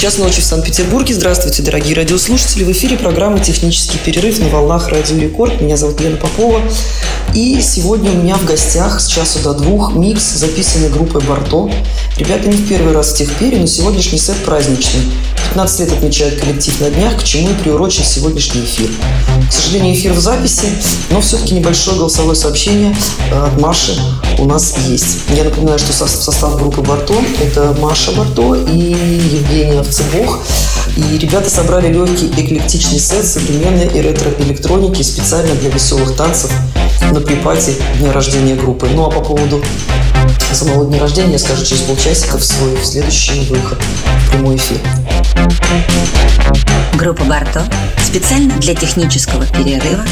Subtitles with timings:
[0.00, 1.12] Час ночи в Санкт-Петербурге.
[1.12, 2.64] Здравствуйте, дорогие радиослушатели.
[2.64, 5.60] В эфире программа «Технический перерыв» на волнах «Радио Рекорд».
[5.60, 6.62] Меня зовут Лена Попова.
[7.34, 11.70] И сегодня у меня в гостях с часу до двух микс, записанный группой «Барто».
[12.16, 15.02] Ребята не в первый раз в техпере, но сегодняшний сет праздничный.
[15.50, 18.88] 15 лет отмечает коллектив на днях, к чему и приурочен сегодняшний эфир.
[19.50, 20.68] К сожалению, эфир в записи,
[21.10, 22.96] но все-таки небольшое голосовое сообщение
[23.30, 24.00] э, от Маши
[24.40, 25.18] у нас есть.
[25.28, 30.40] Я напоминаю, что состав группы Барто– это Маша Барто и Евгения Овцебох.
[30.96, 36.50] И ребята собрали легкий эклектичный сет современной и ретро-электроники специально для веселых танцев
[37.12, 38.88] на припате дня рождения группы.
[38.92, 39.62] Ну а по поводу
[40.54, 43.78] самого дня рождения я скажу через полчасика в свой следующий выход
[44.26, 44.78] в прямой эфир.
[46.94, 47.64] Группа Барто
[48.04, 50.04] специально для технического перерыва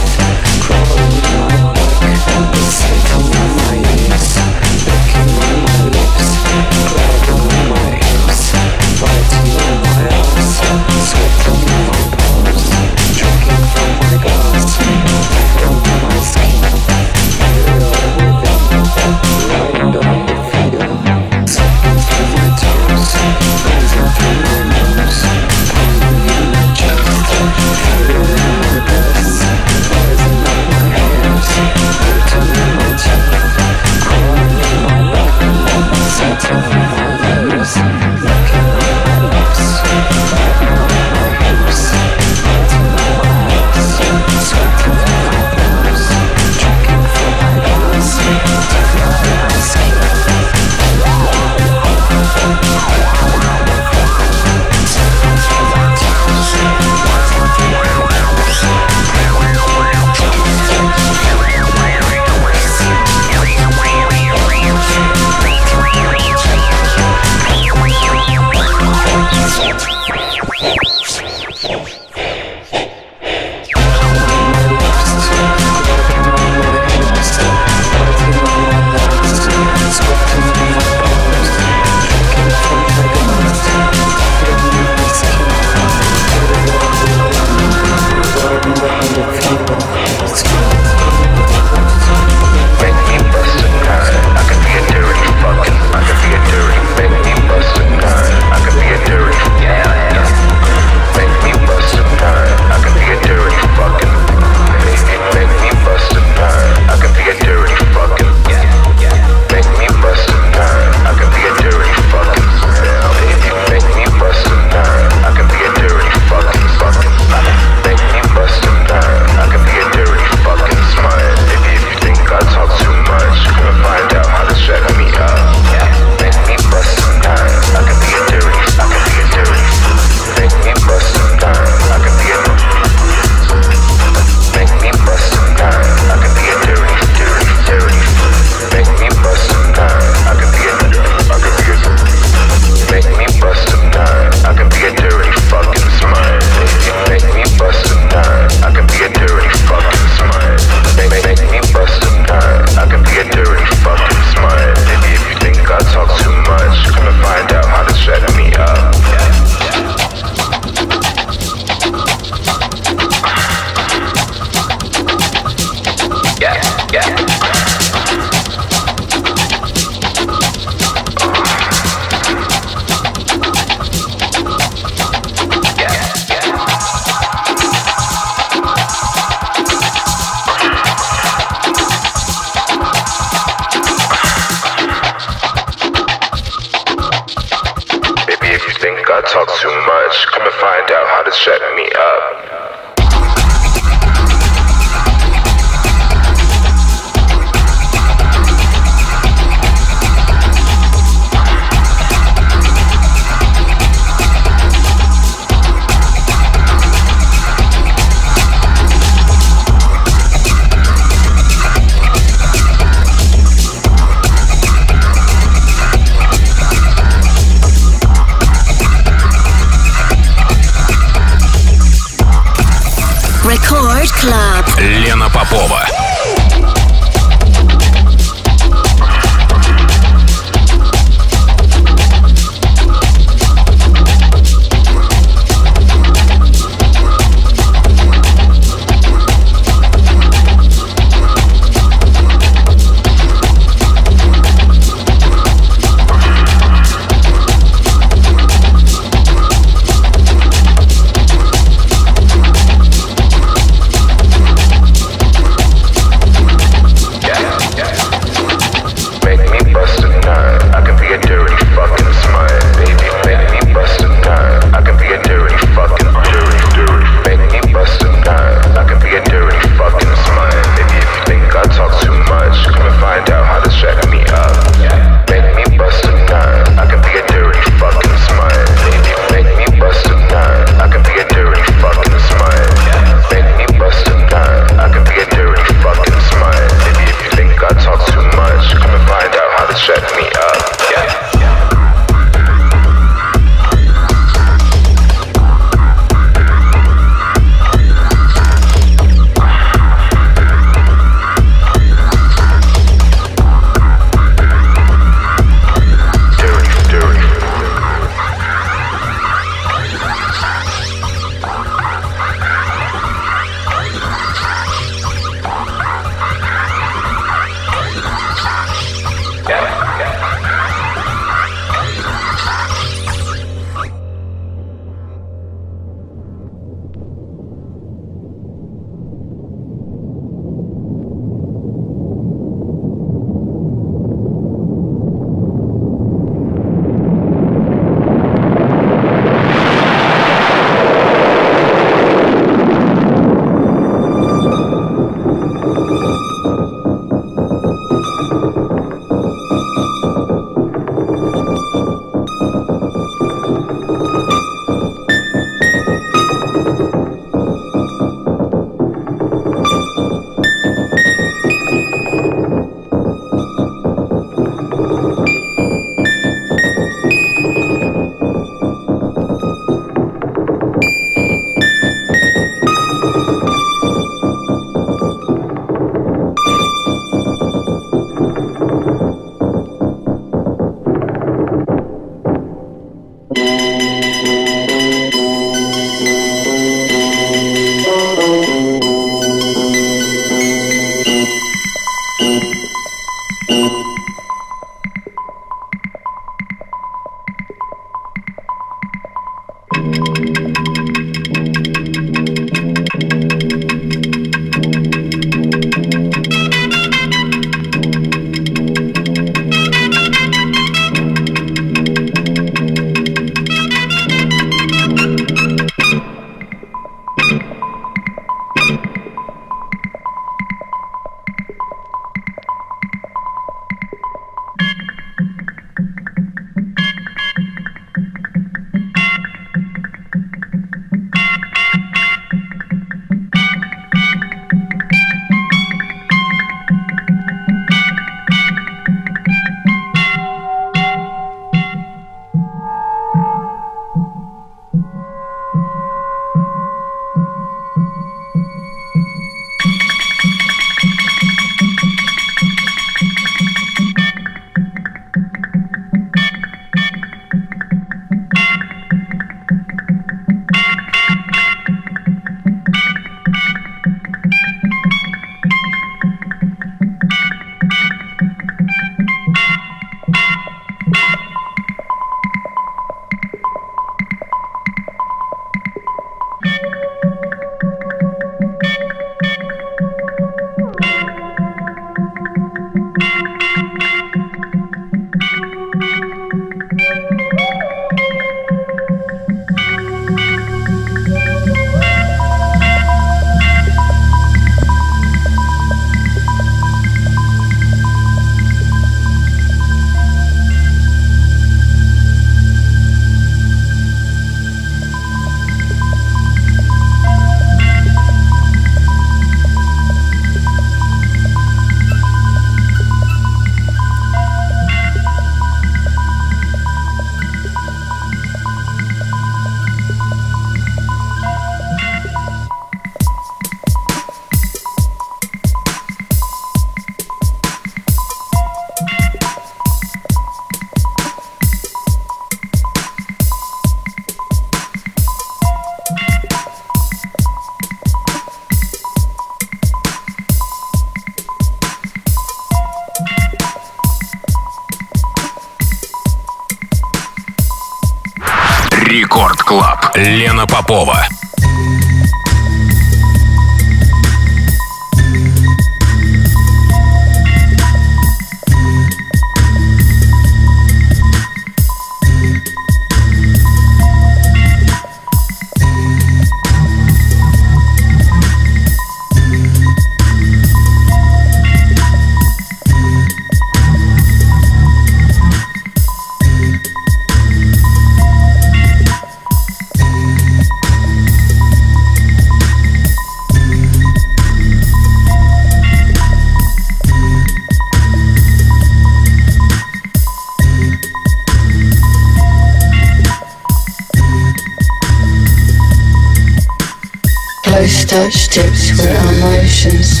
[597.52, 600.00] Close touch tips where our motions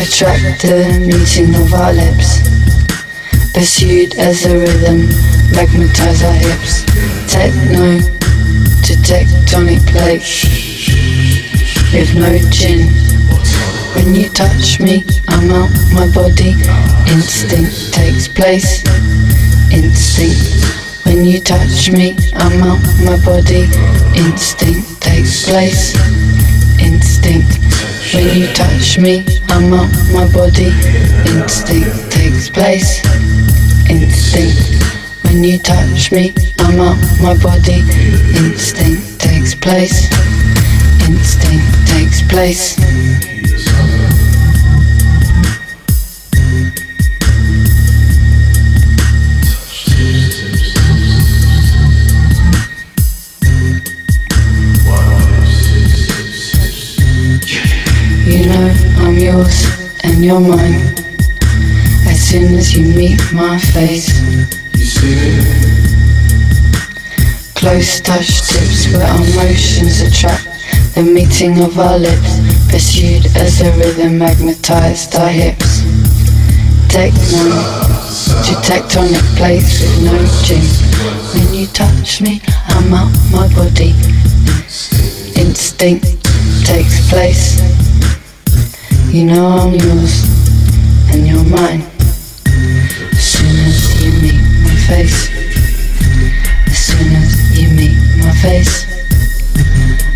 [0.00, 2.40] attract the meeting of our lips.
[3.52, 5.04] Pursued as a rhythm,
[5.52, 6.80] magnetize our hips.
[7.28, 8.00] Techno
[8.88, 10.48] to tectonic plates.
[11.92, 12.88] With no chin.
[13.92, 16.56] When you touch me, I'm out my body.
[17.12, 18.82] Instinct takes place.
[19.70, 21.04] Instinct.
[21.04, 23.68] When you touch me, I'm out my body.
[24.16, 25.92] Instinct takes place.
[27.24, 28.14] Instinct.
[28.14, 30.70] When you touch me, I'm out my body.
[31.30, 33.00] Instinct takes place.
[33.88, 34.82] Instinct.
[35.24, 37.84] When you touch me, I'm out my body.
[38.34, 40.10] Instinct takes place.
[41.08, 43.31] Instinct takes place.
[58.52, 59.66] Know I'm yours
[60.04, 60.94] and you're mine.
[62.06, 64.08] As soon as you meet my face.
[64.74, 65.72] you see.
[67.54, 70.44] Close touch tips where our motions attract
[70.94, 72.32] the meeting of our lips.
[72.68, 75.82] Pursued as a rhythm magnetized our hips.
[76.88, 77.44] Techno
[78.46, 80.64] to tectonic plates with no gym.
[81.32, 83.94] When you touch me, I'm out my body.
[85.40, 86.22] Instinct
[86.66, 87.81] takes place.
[89.12, 90.24] You know I'm yours
[91.12, 91.82] and you're mine.
[93.12, 95.28] As soon as you meet my face.
[96.66, 98.86] As soon as you meet my face.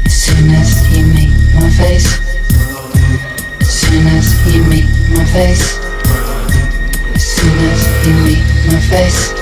[0.06, 2.08] As soon as you meet my face.
[3.60, 5.78] As soon as you meet my face.
[7.14, 9.36] As soon as you meet my face.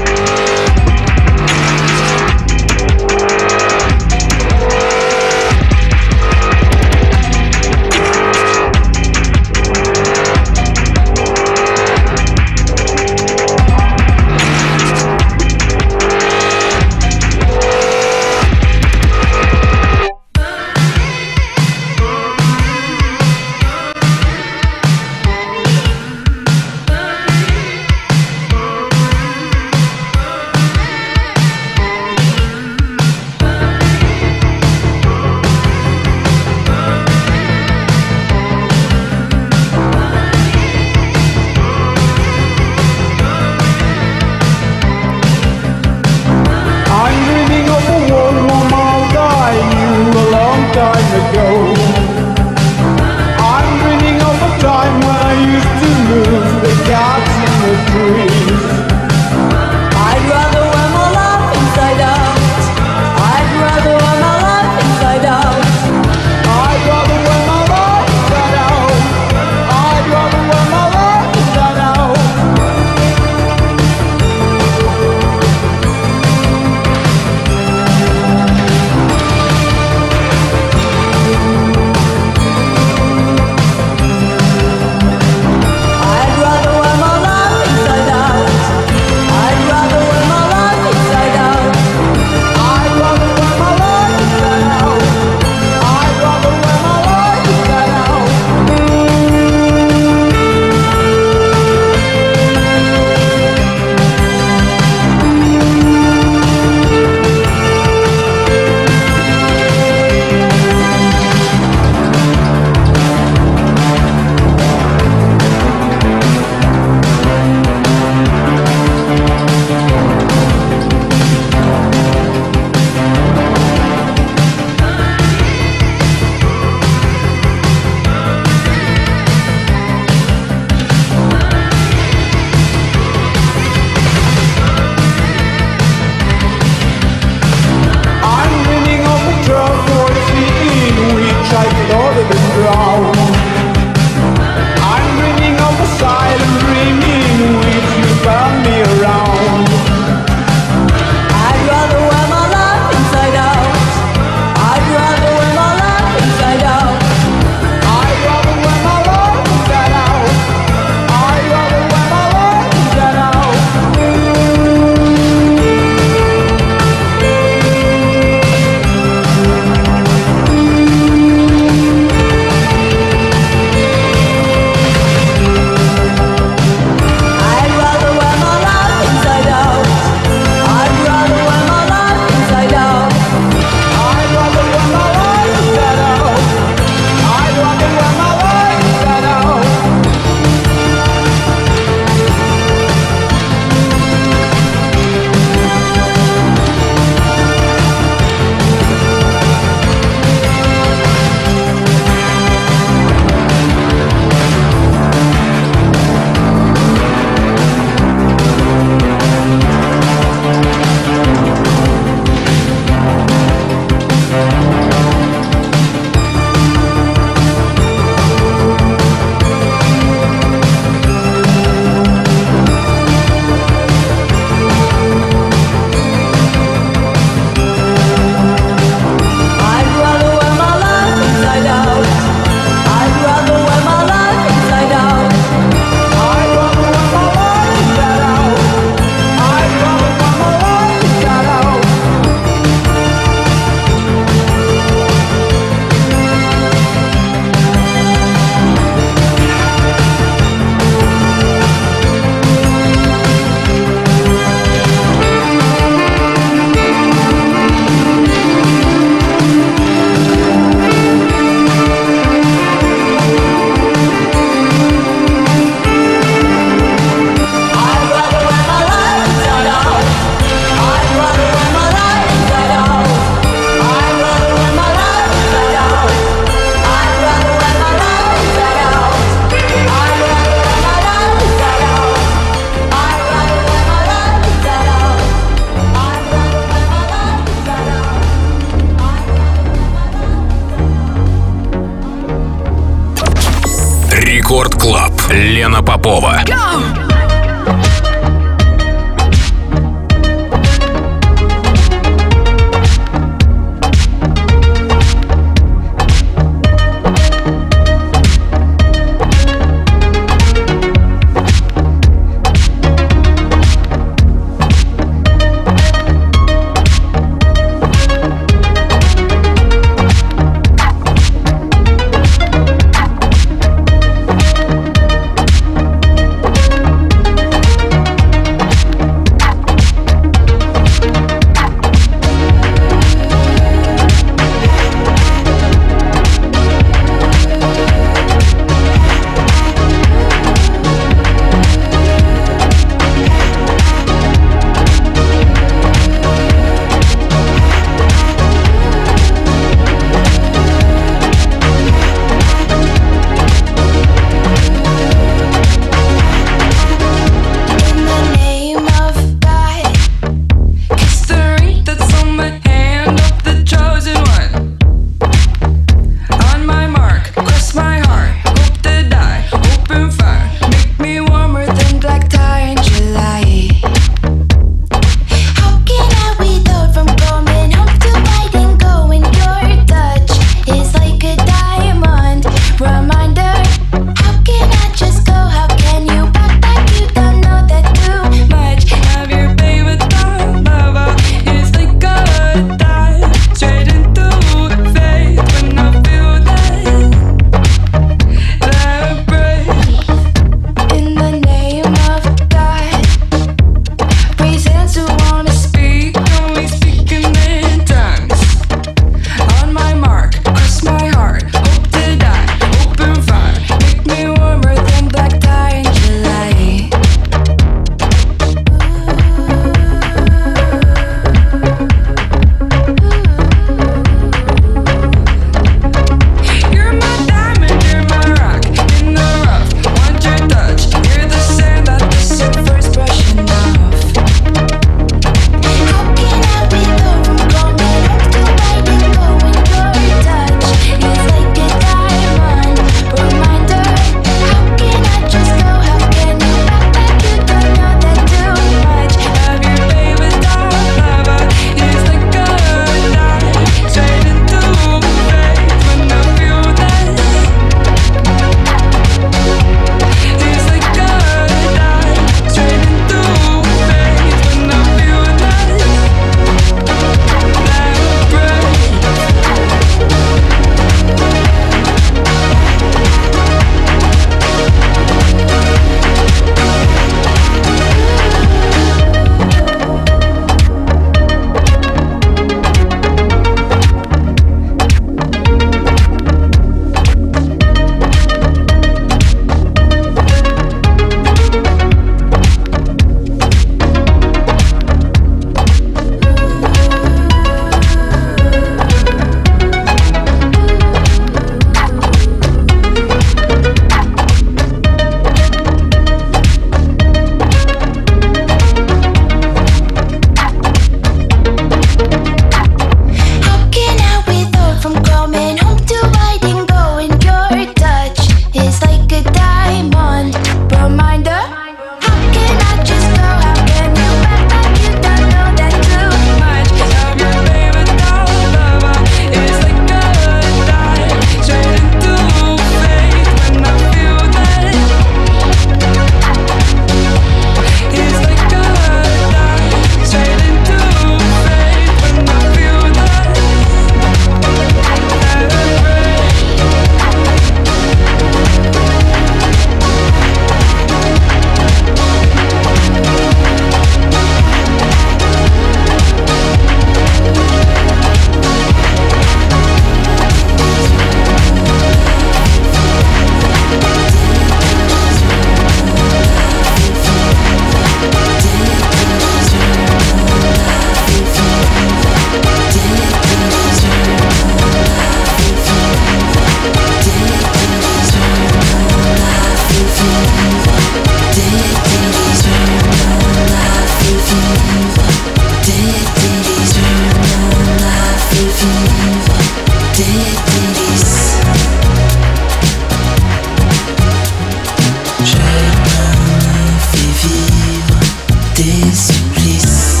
[598.71, 600.00] please, please.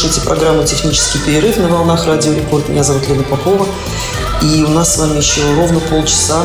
[0.00, 2.70] Слушаете программу «Технический перерыв» на волнах Радио Рекорд.
[2.70, 3.66] Меня зовут Лена Попова.
[4.40, 6.42] И у нас с вами еще ровно полчаса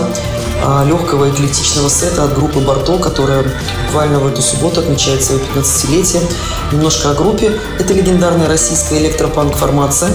[0.62, 3.46] а, легкого эклетичного сета от группы «Барто», которая
[3.86, 6.22] буквально в эту субботу отмечает свое 15-летие.
[6.74, 7.58] Немножко о группе.
[7.80, 10.12] Это легендарная российская электропанк-формация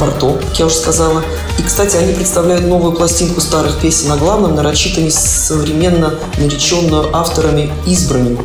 [0.00, 1.22] «Барто», как я уже сказала.
[1.60, 8.44] И, кстати, они представляют новую пластинку старых песен на главном, нарочито современно нареченную авторами избранным.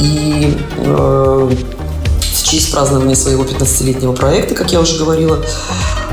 [0.00, 1.50] И э,
[2.48, 5.44] честь празднования своего 15-летнего проекта, как я уже говорила.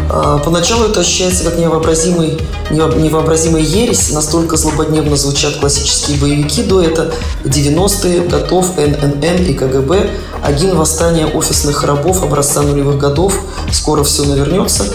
[0.10, 2.38] А, поначалу это ощущается как невообразимый,
[2.70, 7.14] невообразимая ересь, настолько злободневно звучат классические боевики до это
[7.46, 10.10] 90-е, готов ННН и КГБ,
[10.44, 13.40] один восстание офисных рабов образца нулевых годов,
[13.72, 14.86] скоро все навернется,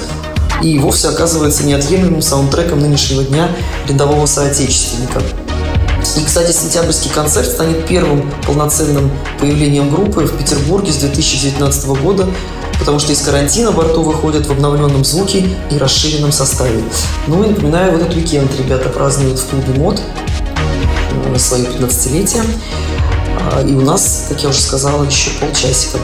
[0.63, 3.49] и вовсе оказывается неотъемлемым саундтреком нынешнего дня
[3.89, 5.23] рядового соотечественника–
[6.17, 12.29] и, кстати, сентябрьский концерт станет первым полноценным появлением группы в Петербурге с 2019 года,
[12.79, 16.83] потому что из карантина борту выходят в обновленном звуке и расширенном составе.
[17.27, 20.01] Ну и напоминаю, в этот уикенд ребята празднуют в клубе МОД
[21.35, 22.45] э, свое 15-летие.
[23.53, 25.99] А, и у нас, как я уже сказала, еще полчасика.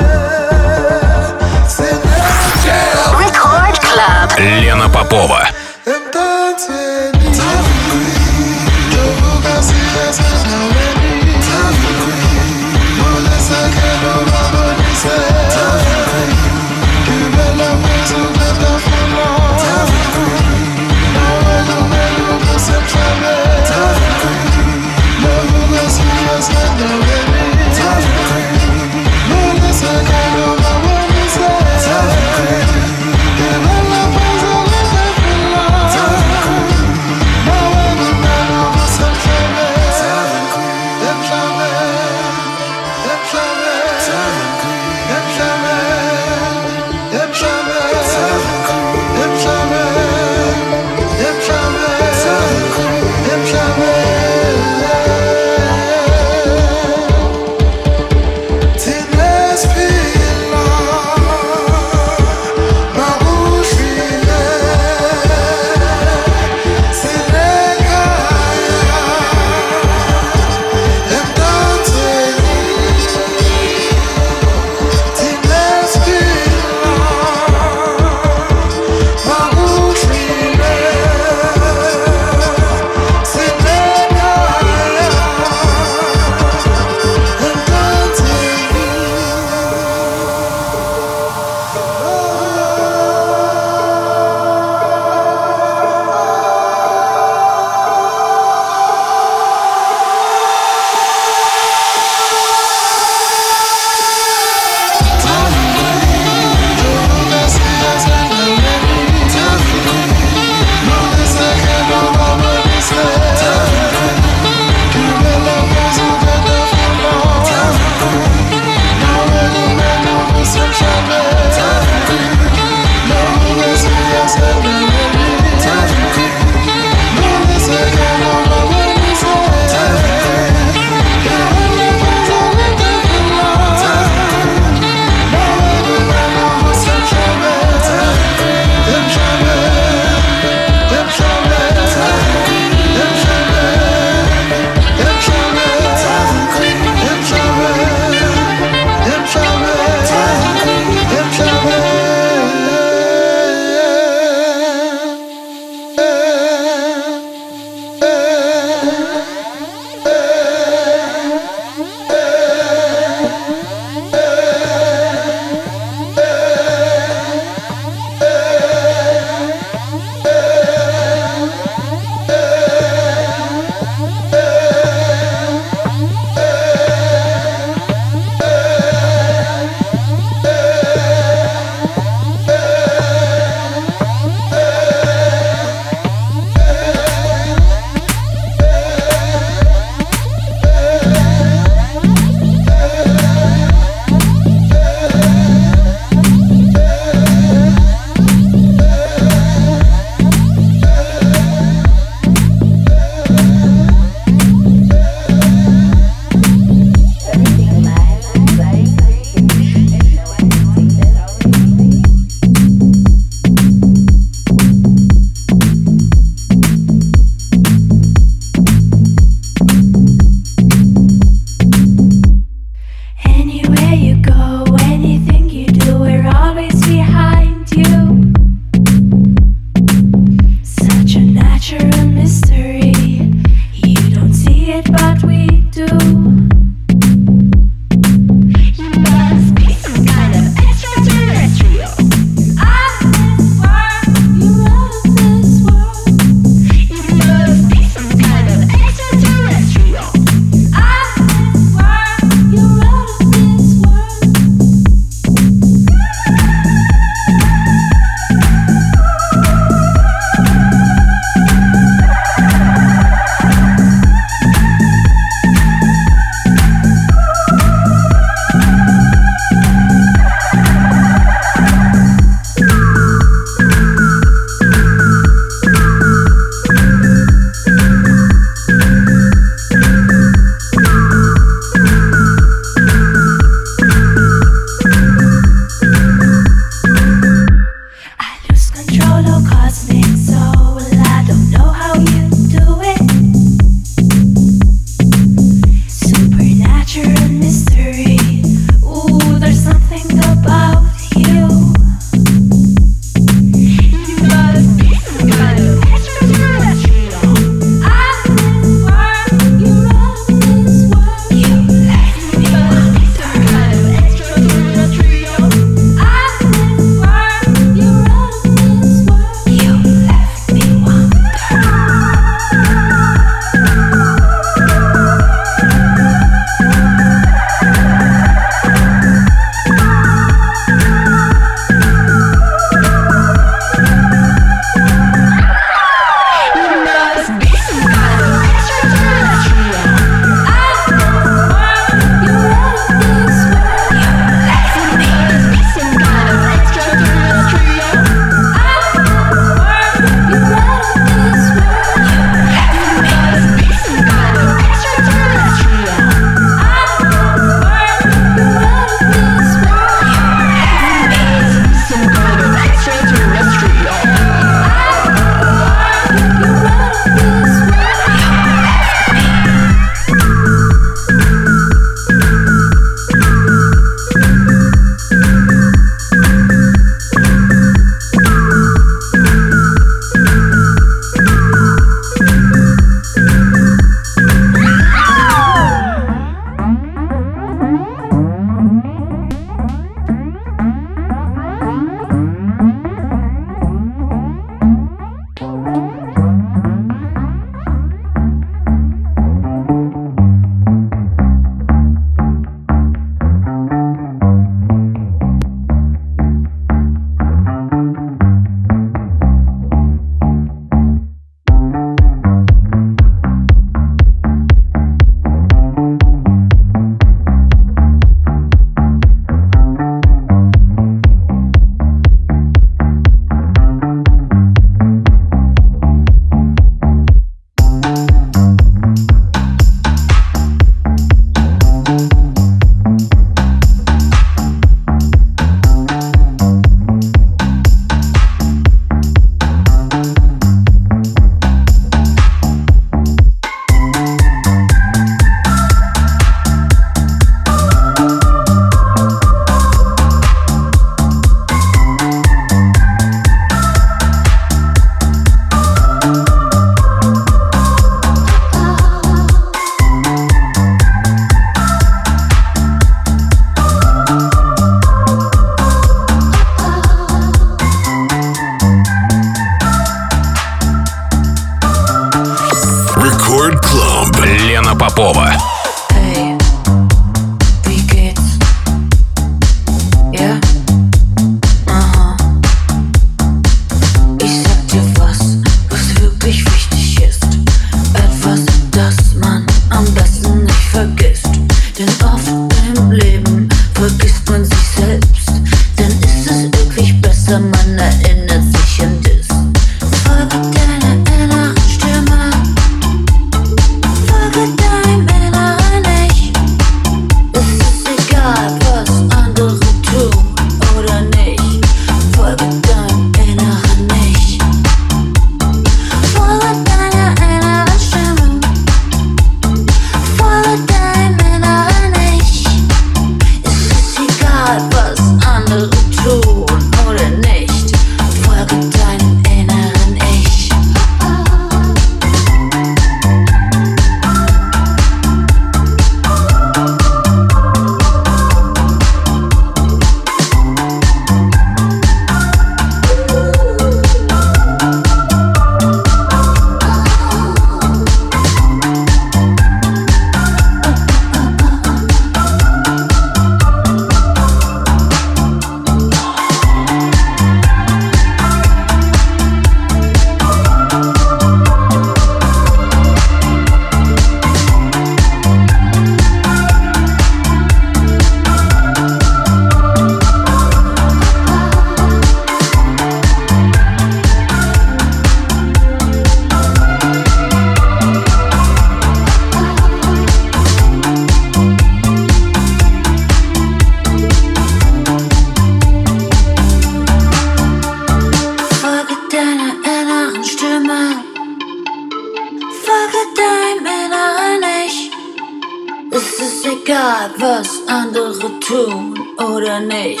[595.92, 600.00] Es ist egal, was andere tun oder nicht.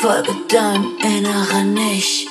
[0.00, 2.28] Folge deinem inneren Ich.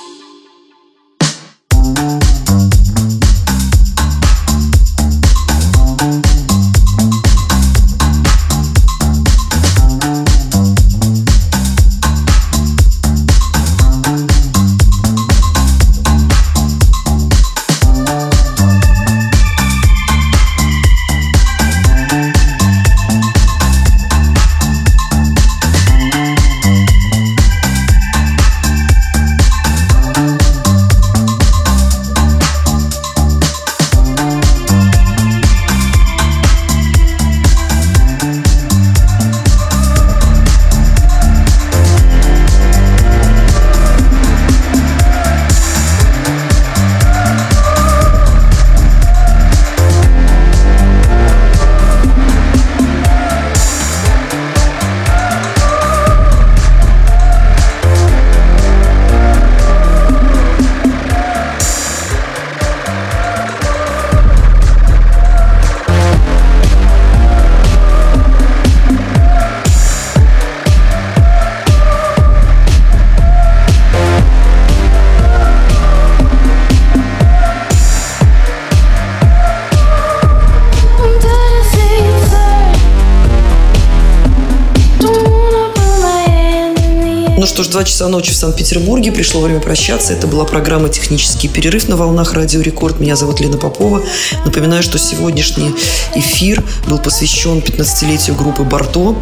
[87.87, 89.13] Часа ночи в Санкт-Петербурге.
[89.13, 90.11] Пришло время прощаться.
[90.11, 92.99] Это была программа «Технический перерыв» на волнах Радио Рекорд.
[92.99, 94.03] Меня зовут Лена Попова.
[94.43, 95.73] Напоминаю, что сегодняшний
[96.13, 99.15] эфир был посвящен 15-летию группы «Барто».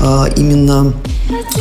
[0.00, 0.94] А, Именно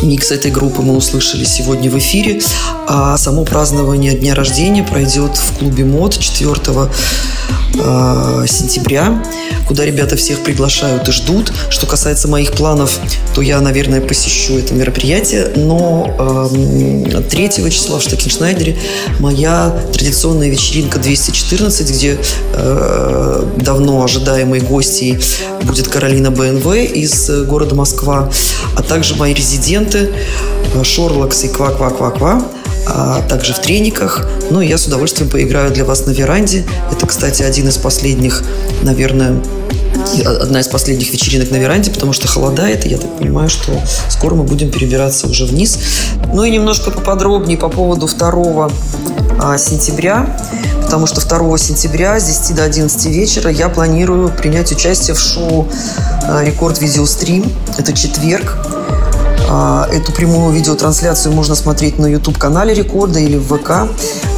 [0.06, 2.40] микс этой группы мы услышали сегодня в эфире.
[2.88, 6.52] А само празднование дня рождения пройдет в клубе МОД 4
[7.78, 9.24] э, сентября,
[9.68, 11.52] куда ребята всех приглашают и ждут.
[11.70, 13.00] Что касается моих планов,
[13.34, 18.78] то я, наверное, посещу это мероприятие, но эм, 3 числа в Штекеншнайдере
[19.20, 22.18] моя традиционная вечеринка 214, где
[22.54, 25.20] э, давно ожидаемой гостьей
[25.64, 28.32] будет Каролина БНВ из э, города Москва,
[28.76, 32.42] а также мои резиденты э, Шорлакс и Ква-Ква-Ква-Ква
[32.88, 34.28] а также в трениках.
[34.52, 36.66] Ну, я с удовольствием поиграю для вас на веранде.
[36.92, 38.44] Это, кстати, один из последних,
[38.84, 39.42] наверное,
[40.24, 43.72] одна из последних вечеринок на веранде, потому что холодает, и я так понимаю, что
[44.10, 45.80] скоро мы будем перебираться уже вниз.
[46.34, 48.70] Ну и немножко поподробнее по поводу 2
[49.40, 50.38] а, сентября,
[50.84, 55.68] потому что 2 сентября с 10 до 11 вечера я планирую принять участие в шоу
[56.28, 57.52] а, «Рекорд Видеострим».
[57.78, 58.58] Это четверг.
[59.58, 63.90] А, Эту прямую видеотрансляцию можно смотреть на YouTube-канале Рекорда или в ВК,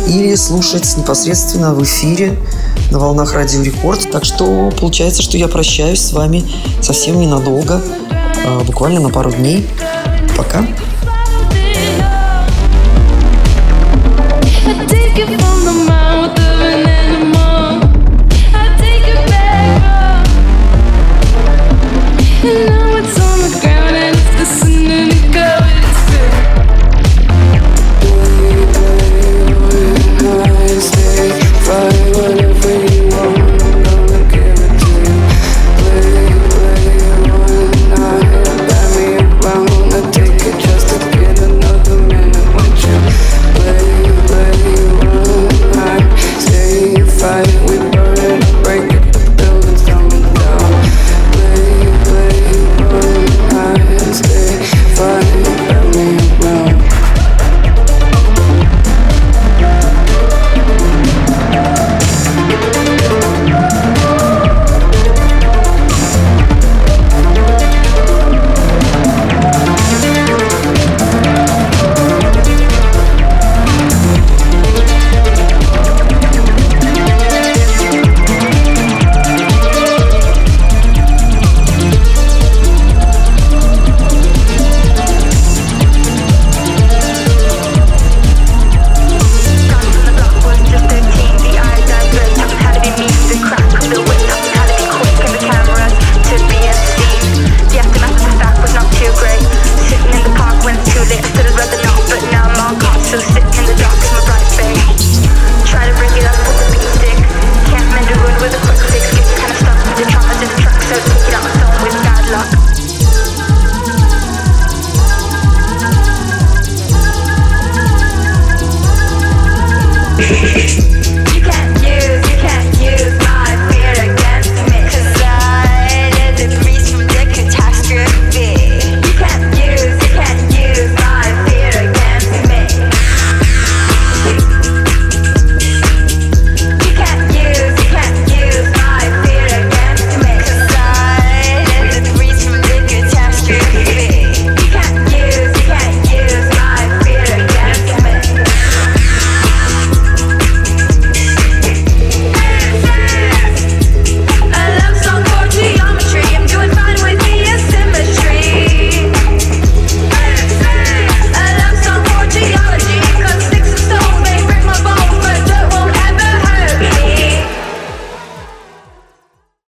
[0.07, 2.38] или слушать непосредственно в эфире
[2.91, 4.11] на волнах Радио Рекорд.
[4.11, 6.43] Так что получается, что я прощаюсь с вами
[6.84, 7.82] совсем ненадолго,
[8.45, 9.68] а, буквально на пару дней.
[10.38, 10.63] Пока.